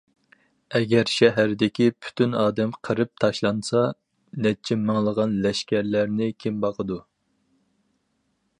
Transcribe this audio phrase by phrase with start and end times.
[0.77, 3.83] ئەگەر شەھەردىكى پۈتۈن ئادەم قىرىپ تاشلانسا،
[4.47, 6.99] نەچچە مىڭلىغان لەشكەرلەرنى كىم باقىدۇ؟.